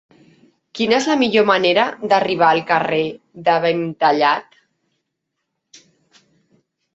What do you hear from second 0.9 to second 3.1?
és la millor manera d'arribar al carrer